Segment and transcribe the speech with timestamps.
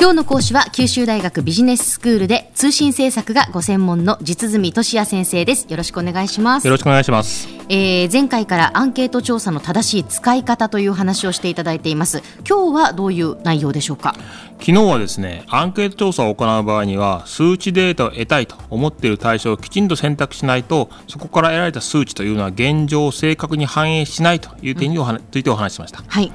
[0.00, 5.66] 今日の講師は九州大学ビジネススクールで通信政策がご専門の実住俊也先生です。
[5.68, 6.68] よろしくお願いします。
[6.68, 12.22] よろしくお願いします、えー、前回からアンケート調査の正しい使い方という話をしていただいています。
[12.48, 14.14] 今日はどういう内容でしょうか？
[14.60, 26.04] 昨日はですねアンケート調査を行う場合には数値データを得たいと思っている対象をきちんと選択しないとそこから得られた数値というのは現状を正確に反映しないという点におは、ついてお話ししました。
[26.06, 26.30] はい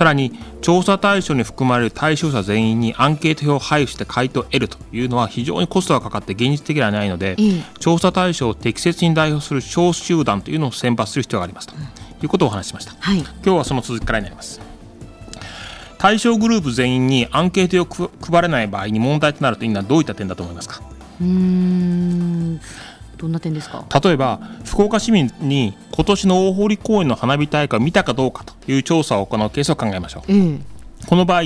[0.00, 0.32] さらに
[0.62, 7.62] 調査対象に含まれる対象者全員にアンケート票を配布して回答を得るというのは非常にコストがかかって現実的ではないので、ええ。
[7.80, 11.66] 調査対象を適切に代表する小集団というのを選抜する必要があります。
[11.66, 12.94] ということをお話ししました。
[12.98, 13.18] はい。
[13.18, 14.58] 今日はその続きからになります。
[15.98, 20.80] 対象グループ全員にアンケートをく配れない場合に問題となるというのはどういった点だと思いますか？
[21.20, 22.58] うーん
[23.20, 23.84] どんな点ですか？
[24.02, 30.32] 例えば福岡市民に今年の大堀公園の花火大会を見たかどうかという調査を行うケースを考えましょう。
[30.32, 30.58] ええ。
[31.06, 31.42] この場合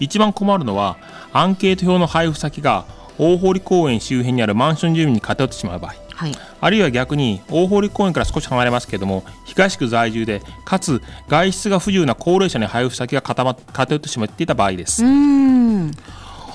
[0.00, 0.96] 一番困るのは
[1.32, 2.86] アンケート票の配布先が
[3.18, 5.94] 大堀公園周辺にあるマンション住民に偏ってしまう場合。
[6.14, 6.32] はい。
[6.60, 15.04] あるいは逆に大堀公園から少し離れますけれども東区在住でかつ外出が不自由な高齢者に配布先が固ま偏ってしまっていた場合です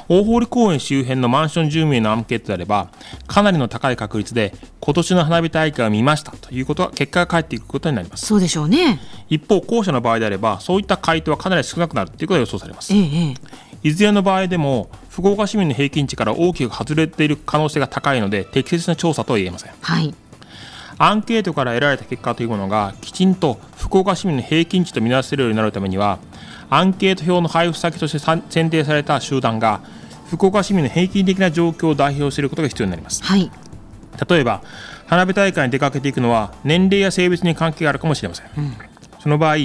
[0.08, 2.90] 大堀公園周辺のマンション住民へのアンケートであれば
[3.28, 8.26] かなりの高い確率で今年の花火大会を見ましたということは結果が返っていくことになります。
[8.26, 9.00] そうでしょうね。
[9.30, 12.94] 一方後者の場合であればそういった回答はかなり少なくなるということが予想されます。
[12.94, 13.34] ええええ。
[13.84, 19.72] いずれの場合でも福岡市民の平均値から大きく外れている可能性が高いので適切な調査とは言えません。
[19.81, 20.14] はい。
[20.98, 26.20] アンケートから得られた結果というものがきちんと福岡市民の平均値と見なせるようになるためには
[26.73, 29.81] アンケート票の配布先としてさ選定された集団が
[30.31, 33.23] 福岡市民の平均的な状況を代表していることが必要になります。
[33.23, 33.52] はい。
[34.27, 34.63] 例えば
[35.05, 38.47] 花火大会に出かけていくのは年齢や性別に関係があるかもしれません、
[39.19, 39.57] その場合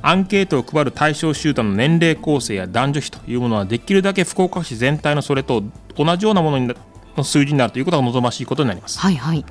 [0.00, 5.62] アンケートを配る対象集団の年齢構成や男女比というものはできるだけ福岡市全体のそれと
[5.94, 6.74] 同じようなものにな
[7.18, 8.98] の数字になるということが望ましいことになります。
[8.98, 9.44] はいはい。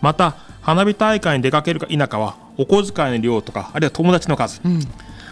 [0.00, 4.60] また花火大会に出かけるか否かはお小遣いの量とかあるいは友達の数、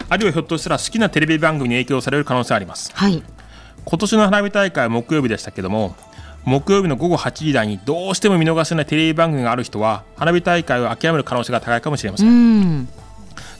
[0.09, 2.91] あるいはひょっとしたら好きなテレビ番組に影響される可能性があります。
[2.93, 3.23] はい。
[3.85, 5.95] 今年の花火大会は木曜日でしたけども
[6.45, 12.87] 木曜日の午後8時台にどうしても見逃せないテレビ番組がある人は花火大会を諦める可能性が高いかもしれません。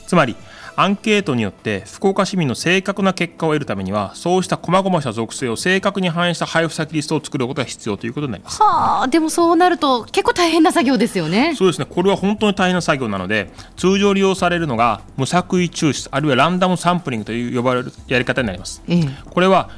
[0.06, 0.36] つまり
[0.80, 8.62] アンケートによって福岡市民の正確な結果を得るためにはそうした細々した属性を正確に反映した配布先リストを作ることが必要ということになります。
[8.62, 11.54] はあでもそうなると結構大変な作業ですよね。
[11.54, 11.84] そうですね。
[11.84, 18.82] これは本当に大変な作業なので通常利用されるのが無作為抽出あるいはランダムサンプリングという呼ばれるやり方になります。
[18.88, 19.08] ええ。
[19.28, 19.68] これは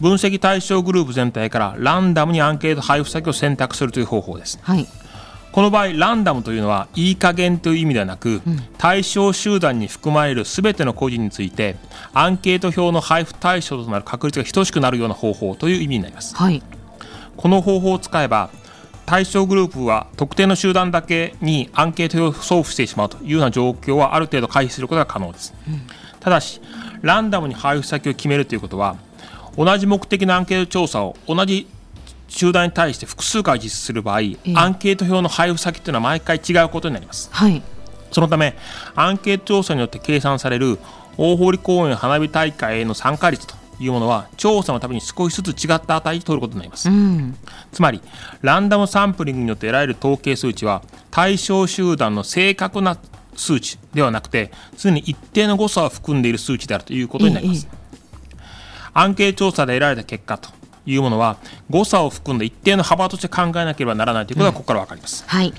[0.00, 4.58] 分析対象グループ全体からランダムにアンケート配布先を選択するという方法です。
[4.62, 4.86] はい
[5.52, 8.42] この場合ランダムというのはいい加減という意味ではなく、
[8.76, 11.76] 対象集団に含まれる全ての個人について
[12.12, 16.36] アンケート票の配布対象となる確率が等しくなるような方法という意味になります。
[16.36, 16.62] はい。
[17.36, 18.50] この方法を使えば
[19.06, 25.54] 対象グループは特定の集団だけにアンケート票を送付してしまうというような状況はある程度回避することが可能です、
[26.18, 26.60] ただし
[27.02, 28.96] ランダムに配布先を決めるということは
[29.56, 31.68] 同じ目的のアンケート調査を同じ
[32.28, 37.28] 集団に対して複数回実施する場合、えアンケート票の配布先というのは毎回違うことになります。
[37.32, 37.62] はい。
[38.10, 38.56] そのため
[38.94, 40.78] アンケート調査によって計算される
[41.18, 47.36] 大堀公園花火大会への参加率というものは調査のために少しずつ違った値を取ることになります、うん。
[47.72, 48.00] つまり
[48.42, 52.98] ランダムサンプリングによって得られる統計数値は対象集団の正確な
[53.34, 57.68] 数値ではなくて常に一定の誤差を含んでいる数値であるということになります、
[58.94, 60.48] アンケート調査で得られた結果と
[60.86, 61.36] いうものは
[61.68, 65.52] 誤差を含んだ一定の幅として考えなければならないということがここから分かります、はい。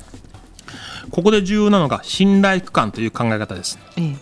[1.11, 3.79] ここで重要なのが信頼区間という考え方です。
[3.97, 4.16] ええ。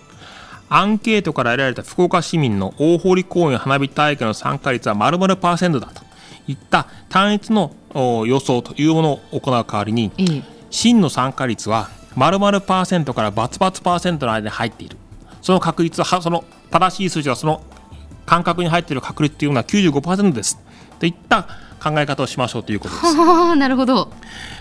[0.68, 6.04] アンケートから得られた福岡市民の大堀公園花火大会の参加率は〇〇パーセントだと。
[6.48, 10.44] いった単一のお予想というものを行う代わりにええ。
[10.70, 14.98] 真の参加率は〇〇パーセントからバツバツパーセントの間に入っている。
[15.42, 17.62] その確率はその正しい数字はその
[18.26, 20.60] 間隔に入っている確率というのは95%です。
[21.00, 21.44] といった
[21.84, 23.16] 考え方をしましょうということです。
[23.16, 24.12] は あなるほど。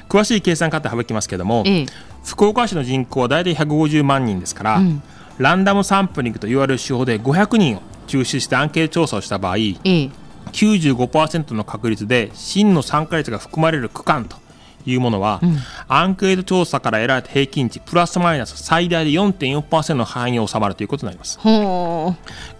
[0.08, 1.86] 詳しい計算方省きますけども、ええ。
[2.24, 5.02] 福岡市の人口は大体150万人ですから、ん。
[5.38, 10.10] ランダムサンプリングと言われる手法で500人を抽出してアンケート調査をした場合ええ。
[10.52, 14.36] 95%の確率で真の参加率が含まれる区間と
[14.86, 15.40] いうものは、
[15.88, 21.38] アンケート調査から得られた平均値プラスマイナス最大で4.4%の範囲に収まるということになります。
[21.38, 21.50] こ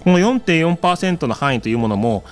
[0.07, 2.25] の4.4%の範囲というものも、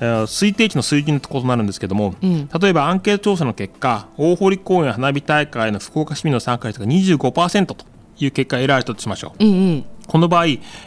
[0.00, 2.48] えー推定値の水準のことになるんですけども、うん。
[2.60, 7.84] 例えばアンケート調査の結果大堀公園花火大会の福岡市民の参加率が25%と
[8.18, 9.42] いう結果が得られたとしましょう。
[9.42, 10.46] ええこの場合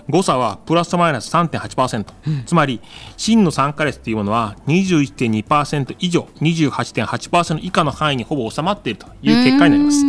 [0.10, 2.82] 誤差はプラスマイナス3.8%、うん、つまり
[3.16, 10.04] 真の参加率というものは21.2%以上28.8%以下の範囲にほぼ収まっているという結果になります。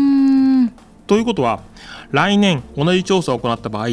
[1.07, 1.61] ということは
[2.11, 3.89] 来年同じ調査を行った場合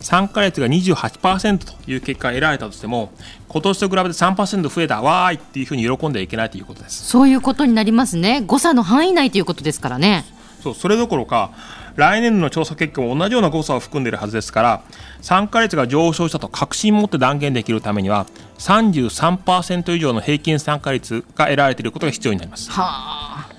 [0.00, 3.12] 参加率が28%という結果が得られたとしても
[3.48, 7.06] 今年と比べて3%増えたわーいっていうふうに喜んではいけないということです。
[7.06, 8.42] そういうことになりますね。
[8.44, 10.24] 誤差の範囲内ということですからね。
[10.62, 11.50] そうそれどころか
[11.96, 14.82] 来年度の調査結果も同じような誤差を含んでいるはずですから
[15.20, 18.26] 参加率が上昇したと確信を持って断言できるためには
[18.58, 22.70] 33%以上の平均参加率が得られていることが必要になります。
[22.70, 23.54] はあ。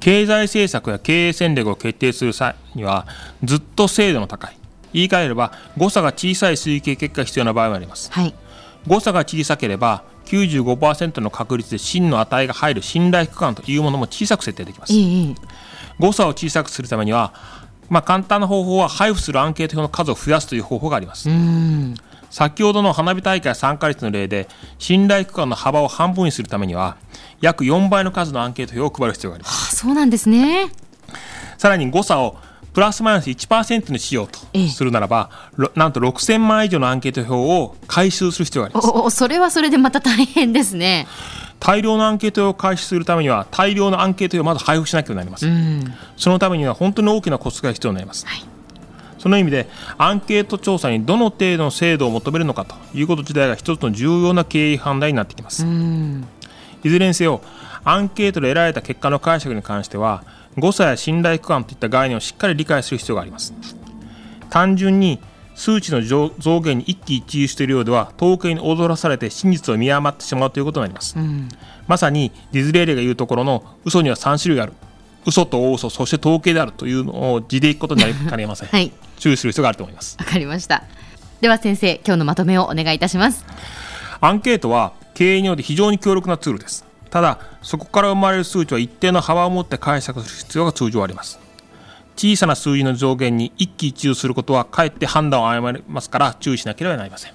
[0.00, 3.06] 経済政策や経営戦略を決定する際には
[3.42, 4.56] ずっと精度の高い
[4.92, 8.34] 言い換えれば誤差が小さい推計結果が必要な場合もあります、はい、
[8.86, 15.34] 誤差が小さければ95%の確率で真の値が入る信頼区間というものも小さく設定できます、いい
[15.98, 17.32] 誤差を小さくするためには、
[17.88, 21.28] まあ、簡単な方法は配布するアンケート票の数を増やすという方法があります。
[22.30, 24.48] 先ほどの花火大会参加率の例で
[24.78, 26.98] 信頼区間の幅を半分にするためには
[27.40, 30.70] 約4倍の数のアンケート票を配る必要があります、はあ、そうなんですね。
[31.56, 32.36] さらに誤差を
[32.72, 38.88] プラスマイナス1%にしようとするならば、ええ、なんと6000万以上のアンケート票を回収する必要があります。
[38.88, 41.08] おそれはそれでまた大変ですね
[41.68, 45.84] 大量のアンケートを開始するためには大量のアンケートをまず配布しなきゃなります、うん、
[46.16, 48.42] そのためには本当に大きなコストが必要になります、はい、
[49.18, 49.68] その意味で
[49.98, 56.26] アンケート調査にどの程度の精度を求めるのかということ自体が一つの重要な経営判断になってきます、うん、
[56.84, 57.42] いずれにせよ
[57.84, 60.24] アンケートで得られた結果の解釈に関しては
[60.56, 63.52] 誤差や信頼区間といった概念をしっかり理解する必要があります。
[64.48, 65.20] 単純に
[65.58, 66.00] 数値の
[66.38, 71.48] 増減に一喜一憂しているようでは統計に踊らされて真実を見誤ってしまうということになります、うん、
[71.88, 74.72] まさにディズレーレが言うところの嘘には3種類ある。
[75.26, 80.16] 嘘と大嘘そして統計であるというのを字でいくことになりかねません、はい、注意する必要があると思います。
[80.18, 80.84] わかりました。
[81.40, 83.44] では先生今日のまとめをお願いいたします。
[84.20, 86.88] アンケートは経営において非常に強力なツールです。
[87.10, 91.38] ただそこから生まれる数値は一定の幅を持って解釈する必要が通常あります
[92.18, 97.32] 小さな数字の上限に一喜一憂することはかえって判断を誤りますから注意しなければなりません。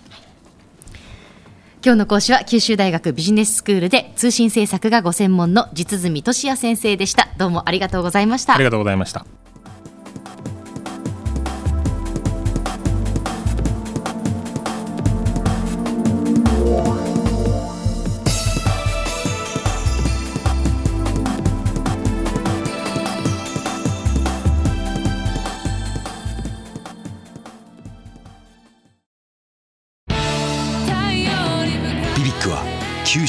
[1.85, 7.29] 今日の講師は九州大学ビジネススクールで通信政策がご専門の実住俊也先生でした。
[7.37, 8.55] どうもありがとうございました。
[8.55, 9.25] ありがとうございました